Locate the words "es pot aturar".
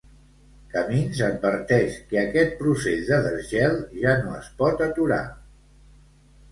4.43-5.25